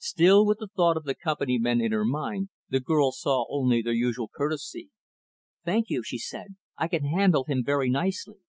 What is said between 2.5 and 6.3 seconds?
the girl saw only their usual courtesy. "Thank you," she